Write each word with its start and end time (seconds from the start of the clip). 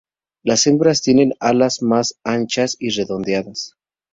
Las 0.41 0.65
hembras 0.65 1.03
tienen 1.03 1.33
alas 1.39 1.83
más 1.83 2.15
anchas 2.23 2.75
y 2.79 2.89
redondeadas. 2.89 3.75